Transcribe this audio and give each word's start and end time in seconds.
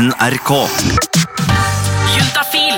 NRK. 0.00 0.50
Juntafil. 2.16 2.76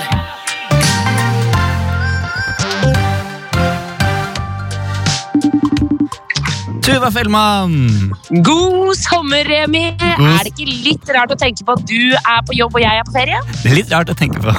Tuva 6.82 7.10
Fellmann! 7.14 8.12
God 8.42 8.94
sommer, 8.96 9.44
Remi. 9.46 9.84
God- 9.98 10.20
Er 10.20 10.44
det 10.44 10.52
ikke 10.52 10.66
litt 10.86 11.12
rart 11.14 11.30
å 11.30 11.38
tenke 11.38 11.64
på 11.64 11.76
at 11.78 11.84
du 11.86 12.12
er 12.14 12.40
på 12.46 12.56
jobb 12.58 12.74
og 12.74 12.82
jeg 12.82 12.98
er 12.98 13.04
på 13.06 13.14
ferie? 13.14 13.38
Det 13.62 13.70
er 13.70 13.76
litt 13.78 13.92
rart 13.92 14.10
å 14.10 14.16
tenke 14.18 14.42
på. 14.42 14.54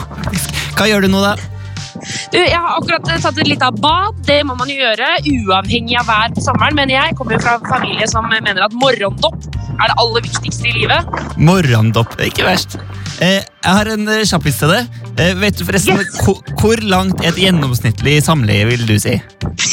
Hva 0.77 0.87
gjør 0.89 1.05
du 1.05 1.09
nå, 1.13 1.21
da? 1.21 1.35
Du, 2.31 2.37
jeg 2.39 2.55
har 2.57 2.79
akkurat 2.79 3.03
tatt 3.05 3.37
et 3.37 3.47
lite 3.47 3.69
bad. 3.79 4.15
Det 4.25 4.39
må 4.47 4.55
man 4.57 4.67
jo 4.71 4.75
gjøre, 4.79 5.09
uavhengig 5.29 5.97
av 5.99 6.07
vær 6.09 6.33
på 6.35 6.41
sommeren. 6.43 6.75
Men 6.75 6.89
jeg 6.89 7.15
kommer 7.19 7.37
jo 7.37 7.43
fra 7.43 7.57
en 7.59 7.67
familie 7.69 8.07
som 8.09 8.25
mener 8.31 8.63
at 8.65 8.73
morgendopp 8.73 9.52
er 9.79 9.91
det 9.91 9.95
aller 10.01 10.23
viktigste 10.25 10.69
i 10.69 10.73
livet. 10.77 11.13
Morgendopp. 11.37 12.15
Ikke 12.23 12.45
verst. 12.47 12.77
Eh, 13.21 13.41
jeg 13.43 13.73
har 13.77 13.89
en 13.93 14.07
eh, 14.09 14.23
kjappis 14.27 14.57
til 14.59 14.71
det. 14.73 14.81
Eh, 15.21 15.33
vet 15.39 15.57
du 15.59 15.65
forresten 15.67 15.99
Yes. 16.01 16.17
hvor, 16.25 16.39
hvor 16.59 16.81
langt 16.89 17.21
et 17.25 17.37
gjennomsnittlig 17.39 18.17
samleie 18.25 18.65
vil 18.69 18.85
du 18.89 18.95
si? 18.99 19.13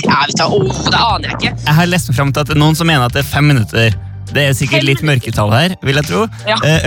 Ja, 0.04 0.20
vet 0.26 0.36
du, 0.36 0.44
oh, 0.44 0.84
det 0.90 1.00
aner 1.00 1.32
jeg 1.32 1.38
ikke. 1.40 1.54
Jeg 1.66 1.78
har 1.80 1.90
lest 1.90 2.10
meg 2.10 2.18
frem 2.20 2.32
til 2.34 2.44
at 2.44 2.50
det 2.52 2.56
er 2.58 2.62
noen 2.62 2.78
som 2.78 2.90
mener 2.90 3.06
at 3.08 3.16
det 3.16 3.24
er 3.24 3.30
fem 3.30 3.48
minutter. 3.52 3.96
Det 4.30 4.42
er 4.46 4.52
sikkert 4.54 4.84
litt 4.86 5.00
mørketall 5.06 5.50
her, 5.54 5.74
vil 5.82 5.98
jeg 6.00 6.06
tro. 6.10 6.26
Ja. 6.48 6.56
Eh, 6.70 6.86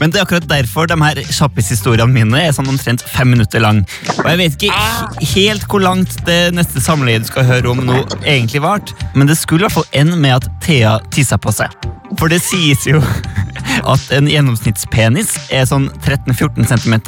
men 0.00 0.12
det 0.12 0.20
er 0.20 0.24
akkurat 0.26 0.44
derfor 0.50 0.86
de 0.90 0.94
her 1.00 1.18
kjappishistoriene 1.26 2.12
mine 2.12 2.38
er 2.44 2.52
sånn 2.54 2.68
omtrent 2.70 3.02
fem 3.08 3.30
minutter 3.32 3.62
lang. 3.62 3.80
Og 4.20 4.26
jeg 4.28 4.38
vet 4.38 4.56
ikke 4.58 4.74
Ah. 4.74 5.08
helt 5.32 5.64
hvor 5.70 5.82
langt 5.82 6.14
det 6.26 6.52
neste 6.54 6.82
samleiet 6.84 7.24
du 7.24 7.30
skal 7.30 7.46
høre 7.48 7.70
om 7.72 7.80
nå 7.86 7.96
egentlig 8.22 8.60
vart, 8.62 8.92
men 9.14 9.26
det 9.30 9.38
skulle 9.40 9.64
i 9.64 9.66
hvert 9.66 9.78
fall 9.78 9.88
ende 10.02 10.18
med 10.20 10.36
at 10.36 10.48
Thea 10.64 10.98
tissa 11.14 11.38
på 11.40 11.50
seg. 11.54 11.72
For 12.18 12.28
det 12.30 12.40
sies 12.44 12.86
jo 12.86 13.00
at 13.94 14.06
en 14.14 14.28
gjennomsnittspenis 14.30 15.34
er 15.50 15.66
sånn 15.68 15.88
13-14 16.04 16.68
cm. 16.70 16.98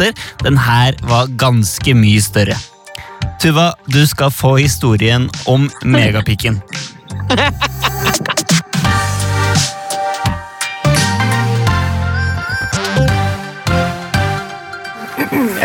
Den 0.43 0.59
her 0.61 0.99
var 1.11 1.31
ganske 1.41 1.95
mye 1.95 2.23
større. 2.25 2.59
Tuva, 3.41 3.71
du 3.89 4.03
skal 4.07 4.31
få 4.35 4.57
historien 4.61 5.29
om 5.49 5.69
megapikken. 5.85 6.59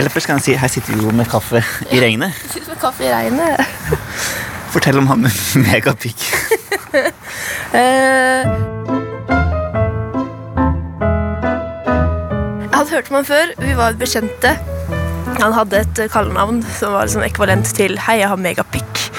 Eller 0.05 0.13
først 0.13 0.27
kan 0.29 0.37
jeg 0.37 0.43
si, 0.45 0.53
her 0.61 0.69
sitter 0.69 0.93
vi 0.93 1.01
jo 1.01 1.11
med 1.17 1.25
kaffe 1.25 1.63
i 1.89 1.97
regnet. 1.97 2.33
Sitter 2.53 2.75
med 2.75 2.77
kaffe 2.77 3.07
i 3.07 3.09
regnet. 3.09 3.57
Fortell 4.75 4.99
om 5.01 5.07
han 5.09 5.23
med 5.23 5.39
megapikk. 5.65 6.25
Eh, 7.73 8.45
jeg 12.61 12.69
hadde 12.75 12.91
hørt 12.91 13.09
om 13.09 13.17
han 13.17 13.25
før. 13.25 13.55
Vi 13.63 13.73
var 13.79 13.97
bekjente. 13.97 14.51
Han 15.39 15.57
hadde 15.57 15.81
et 15.81 16.03
kallenavn 16.13 16.61
som 16.77 16.93
var 16.93 17.09
liksom 17.09 17.25
ekvalent 17.25 17.73
til 17.73 17.97
'Hei, 17.97 18.19
jeg 18.21 18.29
har 18.29 18.37
megapikk'. 18.37 19.09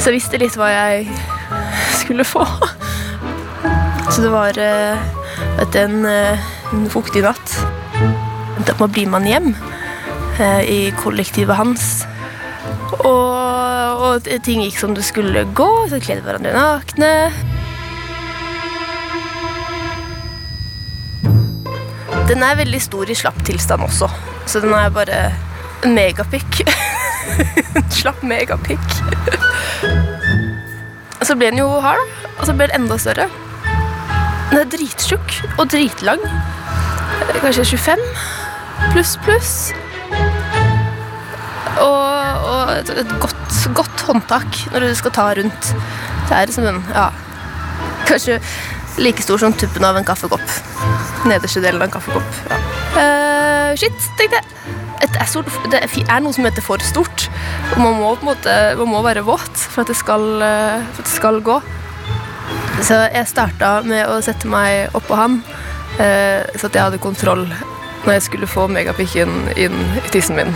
Så 0.00 0.10
jeg 0.10 0.18
visste 0.18 0.42
litt 0.42 0.58
hva 0.58 0.72
jeg 0.74 1.06
skulle 2.00 2.26
få. 2.26 2.42
Så 4.10 4.26
det 4.26 4.34
var 4.34 4.58
eh, 4.58 4.98
vet 5.62 5.82
en, 5.86 6.02
eh, 6.04 6.52
en 6.74 6.90
fuktig 6.90 7.22
natt. 7.22 7.58
Da 8.66 8.74
må 8.82 8.90
bli 8.90 9.06
man 9.06 9.22
hjem 9.22 9.54
i 10.40 10.92
kollektivet 11.00 11.56
hans. 11.56 12.04
Og, 13.00 14.02
og 14.06 14.28
ting 14.44 14.62
gikk 14.64 14.78
som 14.80 14.94
det 14.96 15.04
skulle 15.06 15.46
gå. 15.56 15.70
Så 15.90 16.00
kledde 16.02 16.26
hverandre 16.26 16.52
nakne. 16.56 17.12
Den 22.26 22.42
er 22.42 22.58
veldig 22.58 22.80
stor 22.82 23.06
i 23.06 23.14
slapp 23.14 23.38
tilstand 23.46 23.84
også, 23.86 24.08
så 24.50 24.58
den 24.58 24.72
er 24.74 24.90
bare 24.90 25.28
megapikk. 25.86 26.64
Slapp 28.00 28.24
megapikk. 28.26 28.82
Så 31.22 31.36
ble 31.38 31.52
den 31.52 31.60
jo 31.62 31.68
hard, 31.84 32.02
da. 32.02 32.32
Og 32.40 32.48
så 32.48 32.54
ble 32.54 32.66
den 32.66 32.82
enda 32.82 32.98
større. 32.98 33.28
Den 34.50 34.58
er 34.58 34.68
drittjukk 34.74 35.38
og 35.54 35.70
dritlang. 35.70 36.22
Kanskje 37.38 37.68
25 37.76 38.02
pluss, 38.92 39.16
pluss. 39.22 39.85
Og, 41.82 42.46
og 42.50 42.72
et, 42.76 43.12
godt, 43.22 43.60
godt 43.76 44.06
håndtak 44.08 44.58
når 44.72 44.86
du 44.86 44.94
skal 44.98 45.14
ta 45.16 45.28
rundt. 45.38 45.70
Det 46.26 46.38
er 46.38 46.52
som 46.54 46.66
en 46.66 46.82
ja, 46.94 47.10
Kanskje 48.06 48.40
like 49.02 49.22
stor 49.22 49.38
som 49.38 49.52
tuppen 49.52 49.84
av 49.84 49.98
en 49.98 50.06
kaffekopp. 50.06 50.56
Nederste 51.28 51.60
delen 51.60 51.82
av 51.82 51.88
en 51.88 51.96
kaffekopp. 51.98 52.38
Ja. 52.50 52.60
Uh, 52.96 53.72
shit, 53.78 53.96
tenkte 54.18 54.40
jeg. 54.40 54.52
Er, 55.04 55.26
stort, 55.28 55.50
det 55.70 55.82
er 55.84 56.22
noe 56.24 56.32
som 56.32 56.46
heter 56.46 56.64
for 56.64 56.82
stort. 56.84 57.26
Og 57.74 57.80
man 57.82 57.98
må, 57.98 58.14
på 58.16 58.24
en 58.24 58.30
måte, 58.30 58.54
man 58.80 58.92
må 58.94 59.02
være 59.04 59.26
våt 59.26 59.52
for 59.60 59.84
at 59.84 59.92
det 59.92 59.98
skal, 59.98 60.24
eh, 60.42 60.86
for 60.94 61.02
at 61.02 61.10
det 61.10 61.12
skal 61.12 61.40
gå. 61.44 61.58
Så 62.86 62.98
jeg 63.12 63.28
starta 63.28 63.70
med 63.84 64.08
å 64.08 64.18
sette 64.24 64.48
meg 64.48 64.94
oppå 64.96 65.18
han, 65.18 65.40
eh, 65.98 66.44
så 66.56 66.68
at 66.68 66.76
jeg 66.76 66.84
hadde 66.88 67.02
kontroll 67.02 67.46
når 68.06 68.12
jeg 68.16 68.26
skulle 68.28 68.50
få 68.50 68.68
megapikken 68.70 69.32
inn 69.58 69.80
i 69.98 70.10
tissen 70.14 70.38
min. 70.38 70.54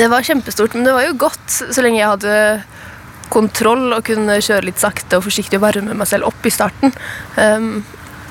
Det 0.00 0.06
var 0.08 0.24
kjempestort, 0.24 0.72
men 0.74 0.86
det 0.86 0.92
var 0.96 1.04
jo 1.04 1.16
godt 1.20 1.50
så 1.52 1.82
lenge 1.84 1.98
jeg 1.98 2.08
hadde 2.08 2.36
kontroll 3.28 3.90
og 3.92 4.06
kunne 4.06 4.38
kjøre 4.40 4.64
litt 4.70 4.80
sakte 4.80 5.18
og 5.18 5.26
forsiktig 5.26 5.58
og 5.58 5.66
varme 5.66 5.92
meg 5.92 6.08
selv 6.08 6.30
opp 6.30 6.46
i 6.48 6.52
starten. 6.54 6.94
Um, 7.36 7.82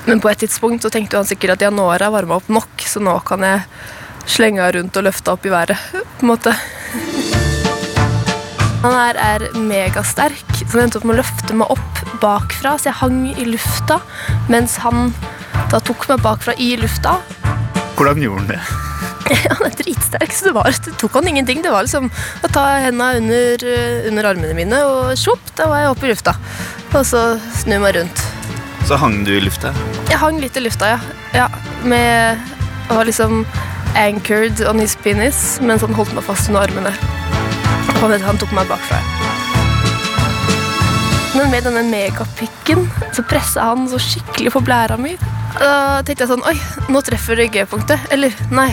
men 0.08 0.18
på 0.18 0.32
et 0.32 0.42
tidspunkt 0.42 0.82
så 0.82 0.90
tenkte 0.90 1.20
han 1.20 1.28
sikkert 1.30 1.54
at 1.54 1.62
ja, 1.68 1.70
nå 1.70 1.86
har 1.92 2.02
jeg 2.02 2.16
varma 2.16 2.40
opp 2.40 2.50
nok, 2.50 2.74
så 2.82 2.98
nå 2.98 3.14
kan 3.22 3.46
jeg 3.46 3.62
slenge 4.26 4.66
rundt 4.80 4.98
og 4.98 5.06
løfte 5.06 5.36
opp 5.36 5.46
i 5.46 5.54
været. 5.54 5.78
på 6.18 6.26
en 6.26 6.32
måte. 6.32 6.56
Han 8.82 8.98
her 8.98 9.22
er 9.30 9.48
megasterk, 9.54 10.44
så 10.58 10.72
han 10.74 10.88
endte 10.88 10.98
opp 10.98 11.06
med 11.06 11.20
å 11.20 11.22
løfte 11.22 11.62
meg 11.62 11.70
opp 11.78 12.04
bakfra, 12.18 12.74
så 12.82 12.90
jeg 12.90 12.98
hang 13.04 13.24
i 13.30 13.46
lufta, 13.46 14.02
mens 14.50 14.80
han 14.82 15.12
da 15.70 15.78
tok 15.78 16.10
meg 16.10 16.26
bakfra 16.26 16.58
i 16.58 16.72
lufta. 16.82 17.20
Hvordan 17.94 18.26
gjorde 18.26 18.48
han 18.48 18.56
det? 18.56 18.89
Han 19.56 19.66
er 19.68 19.76
dritsterk, 19.78 20.32
så 20.34 20.50
det, 20.50 20.54
var, 20.56 20.74
det 20.84 20.96
tok 21.00 21.18
han 21.18 21.28
ingenting. 21.30 21.62
Det 21.62 21.72
var 21.72 21.86
liksom 21.86 22.10
å 22.10 22.50
ta 22.52 22.66
henda 22.82 23.12
under, 23.20 23.64
eh, 23.66 24.08
under 24.10 24.30
armene 24.32 24.56
mine, 24.56 24.82
og 24.86 25.14
sjopp, 25.18 25.54
da 25.58 25.68
var 25.70 25.84
jeg 25.84 25.94
oppe 25.94 26.08
i 26.08 26.12
lufta. 26.12 26.36
Og 26.90 27.02
så 27.06 27.24
snu 27.60 27.76
meg 27.82 27.96
rundt. 27.98 28.24
Så 28.88 28.98
hang 28.98 29.20
du 29.26 29.36
i 29.36 29.42
lufta. 29.42 29.70
Jeg 30.10 30.18
hang 30.18 30.40
litt 30.42 30.56
i 30.58 30.64
lufta, 30.64 30.96
ja. 30.96 31.00
ja 31.36 31.48
med 31.86 32.40
Jeg 32.88 32.96
var 32.96 33.06
liksom 33.06 33.44
anchored 33.94 34.64
on 34.66 34.82
his 34.82 34.96
penis, 34.98 35.60
mens 35.62 35.84
han 35.86 35.94
holdt 35.94 36.14
meg 36.16 36.26
fast 36.26 36.50
under 36.50 36.66
armene. 36.66 36.90
Og 38.00 38.16
han 38.24 38.40
tok 38.40 38.50
meg 38.56 38.66
bakfra. 38.70 38.98
Men 41.36 41.52
med 41.52 41.62
denne 41.68 41.84
megapikken 41.86 42.88
så 43.14 43.22
pressa 43.22 43.70
han 43.70 43.86
så 43.90 44.00
skikkelig 44.02 44.50
på 44.56 44.64
blæra 44.66 44.98
mi. 44.98 45.14
Da 45.60 46.02
tenkte 46.02 46.24
jeg 46.24 46.32
sånn 46.32 46.46
Oi, 46.50 46.56
nå 46.90 47.02
treffer 47.06 47.38
det 47.38 47.52
G-punktet. 47.54 48.10
Eller 48.10 48.34
nei. 48.50 48.72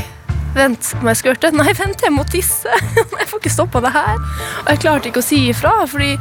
Vent, 0.57 0.89
må 1.03 1.11
jeg 1.11 1.19
skvørte? 1.21 1.51
Nei, 1.53 1.69
vent, 1.77 2.01
jeg 2.01 2.13
må 2.13 2.23
tisse. 2.31 2.71
Jeg 3.19 3.27
får 3.29 3.41
ikke 3.41 3.51
stoppa 3.53 3.81
det 3.83 3.91
her. 3.93 4.17
Og 4.63 4.69
jeg 4.71 4.79
klarte 4.81 5.09
ikke 5.09 5.21
å 5.21 5.25
si 5.25 5.39
ifra, 5.51 5.73
fordi 5.89 6.15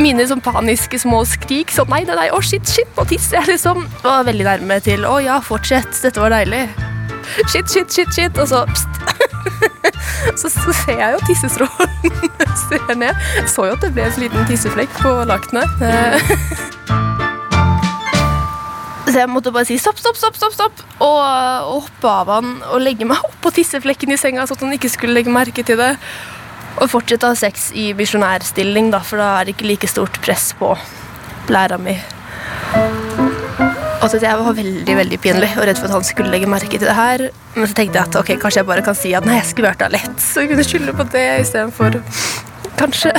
mine 0.00 0.24
sånn 0.28 0.42
paniske 0.44 0.98
små 1.00 1.22
skrik 1.28 1.72
sånn 1.72 1.88
Nei, 1.92 2.02
nei, 2.08 2.16
nei, 2.18 2.28
å 2.34 2.40
shit, 2.44 2.66
shit, 2.68 2.90
nå 2.96 3.06
tisser 3.08 3.38
jeg, 3.38 3.52
liksom. 3.54 3.84
Var 4.02 4.26
veldig 4.28 4.46
nærme 4.46 4.80
til 4.84 5.06
Å 5.08 5.16
ja, 5.22 5.38
fortsett, 5.44 5.90
dette 6.02 6.22
var 6.22 6.34
deilig. 6.34 6.66
Shit, 7.46 7.70
shit, 7.70 7.92
shit, 7.92 8.12
shit. 8.14 8.40
Og 8.40 8.50
så 8.50 8.64
pst. 8.70 8.88
Så, 10.36 10.50
så 10.52 10.72
ser 10.82 10.98
jeg 11.00 11.14
jo 11.14 11.20
tissestrålen. 11.26 12.18
Ser 12.68 12.92
ned. 12.98 13.16
Så 13.48 13.64
jo 13.70 13.76
at 13.78 13.84
det 13.84 13.92
ble 13.96 14.04
en 14.04 14.20
liten 14.20 14.50
tisseflekk 14.50 14.92
på 15.00 15.14
lakenet. 15.28 16.76
Så 19.10 19.18
jeg 19.18 19.30
måtte 19.30 19.50
bare 19.54 19.66
si 19.66 19.76
stopp, 19.80 19.98
stopp, 19.98 20.18
stopp, 20.18 20.36
stopp, 20.38 20.54
stopp 20.54 20.82
og, 21.02 21.18
og 21.18 21.86
hoppe 21.88 22.10
av 22.10 22.28
han 22.30 22.52
og 22.70 22.82
legge 22.82 23.08
meg 23.08 23.18
oppå 23.26 23.50
tisseflekken 23.56 24.14
i 24.14 24.18
senga, 24.20 24.44
sånn 24.46 24.60
at 24.60 24.66
han 24.68 24.76
ikke 24.76 24.92
skulle 24.92 25.16
legge 25.16 25.32
merke 25.34 25.64
til 25.66 25.80
det. 25.80 25.96
Og 26.78 26.86
fortsette 26.92 27.26
å 27.26 27.32
ha 27.32 27.38
sex 27.38 27.70
i 27.74 27.90
misjonærstilling, 27.98 28.92
da, 28.94 29.00
for 29.02 29.18
da 29.18 29.32
er 29.40 29.48
det 29.48 29.56
ikke 29.56 29.66
like 29.72 29.90
stort 29.90 30.20
press 30.22 30.52
på 30.58 30.70
blæra 31.48 31.80
mi. 31.82 31.96
Og 34.00 34.06
så 34.08 34.20
jeg 34.22 34.38
var 34.38 34.54
veldig 34.56 34.94
veldig 34.96 35.18
pinlig 35.20 35.50
og 35.58 35.66
redd 35.68 35.80
for 35.80 35.90
at 35.90 35.96
han 35.98 36.06
skulle 36.06 36.30
legge 36.32 36.48
merke 36.48 36.78
til 36.78 36.86
det 36.86 36.96
her. 36.96 37.26
Men 37.56 37.66
så 37.66 37.76
tenkte 37.76 37.98
jeg 37.98 38.06
at 38.06 38.20
ok, 38.22 38.30
kanskje 38.40 38.62
jeg 38.62 38.68
bare 38.70 38.84
kan 38.86 38.96
si 38.96 39.12
at 39.18 39.26
nei, 39.28 39.40
jeg 39.40 39.50
skulle 39.50 39.72
vært 39.72 39.82
der 39.82 39.96
lett, 39.98 40.22
så 40.22 40.44
jeg 40.44 40.52
kunne 40.54 40.68
skylde 40.70 40.94
på 40.96 41.08
det 41.16 41.26
istedenfor 41.42 41.98
kanskje. 42.80 43.12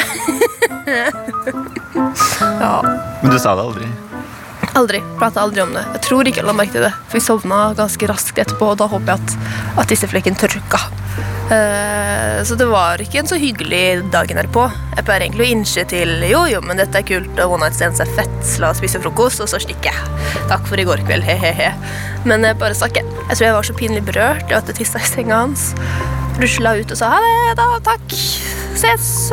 ja. 2.63 2.74
Men 3.21 3.30
du 3.30 3.38
sa 3.38 3.54
det 3.54 3.68
aldri. 3.68 3.92
Aldri. 4.77 5.01
Prata 5.19 5.41
aldri 5.44 5.63
om 5.65 5.73
det. 5.75 5.83
Jeg 5.97 6.03
tror 6.07 6.27
ikke 6.27 6.41
jeg 6.41 6.47
la 6.47 6.56
merke 6.56 6.75
til 6.77 6.85
det. 6.85 6.94
For 7.09 7.19
vi 7.19 7.25
sovna 7.25 7.59
ganske 7.77 8.07
raskt 8.09 8.39
etterpå, 8.39 8.71
og 8.73 8.79
da 8.79 8.88
håper 8.91 9.13
jeg 9.13 9.19
at, 9.19 9.35
at 9.83 9.91
tisseflekken 9.91 10.39
tørka. 10.39 10.85
Uh, 11.51 12.39
så 12.47 12.56
det 12.56 12.68
var 12.69 13.01
ikke 13.03 13.19
en 13.19 13.27
så 13.27 13.35
hyggelig 13.35 14.06
dagen 14.13 14.39
herpå. 14.39 14.69
Jeg 14.95 15.07
pleier 15.07 15.25
egentlig 15.25 15.50
å 15.50 15.51
innse 15.57 15.83
til 15.91 16.23
jo, 16.29 16.45
jo, 16.47 16.62
men 16.63 16.79
dette 16.79 17.01
er 17.01 17.07
kult, 17.07 17.33
og 17.44 17.57
one 17.57 17.65
night 17.65 17.75
stands 17.75 18.00
er 18.00 18.13
fett, 18.15 18.39
la 18.63 18.71
oss 18.71 18.79
spise 18.79 19.01
frokost, 19.03 19.44
og 19.44 19.51
så 19.51 19.59
stikker 19.59 19.91
jeg. 19.91 20.39
Takk 20.47 20.63
for 20.69 20.79
i 20.79 20.88
går 20.88 21.03
kveld, 21.03 21.27
he-he-he. 21.27 21.74
Men 22.24 22.47
jeg 22.47 22.59
bare 22.62 22.77
stakk, 22.77 23.01
jeg. 23.01 23.19
Jeg 23.27 23.35
tror 23.35 23.47
jeg 23.50 23.59
var 23.59 23.67
så 23.67 23.79
pinlig 23.83 24.06
berørt 24.07 24.47
av 24.47 24.62
at 24.62 24.71
jeg 24.71 24.83
tissa 24.83 25.03
i 25.03 25.12
senga 25.12 25.44
hans. 25.44 25.71
Rusla 26.39 26.77
ut 26.79 26.95
og 26.95 27.03
sa 27.03 27.12
ha 27.17 27.24
det, 27.27 27.56
da, 27.59 27.71
takk. 27.91 28.19
Ses. 28.79 29.31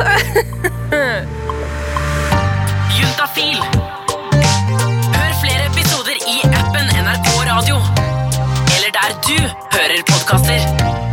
der 8.91 9.21
du 9.21 9.41
hører 9.73 10.03
podkaster. 10.07 11.08